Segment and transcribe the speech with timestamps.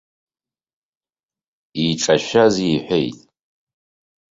[1.85, 3.19] Иҿашәаз иҳәеит.